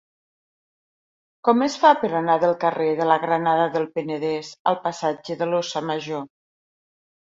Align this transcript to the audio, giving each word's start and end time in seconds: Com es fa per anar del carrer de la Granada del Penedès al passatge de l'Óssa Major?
Com 1.49 1.61
es 1.65 1.75
fa 1.83 1.91
per 2.05 2.09
anar 2.21 2.39
del 2.45 2.55
carrer 2.65 2.89
de 3.03 3.09
la 3.13 3.19
Granada 3.29 3.71
del 3.79 3.89
Penedès 3.95 4.53
al 4.75 4.83
passatge 4.91 5.41
de 5.45 5.55
l'Óssa 5.55 5.89
Major? 5.95 6.31